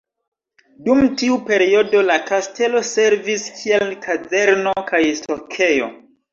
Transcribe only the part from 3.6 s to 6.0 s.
kiel kazerno kaj stokejo.